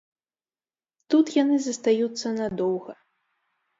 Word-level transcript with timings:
Тут 1.13 1.25
яны 1.43 1.55
застаюцца 1.65 2.27
надоўга. 2.41 2.93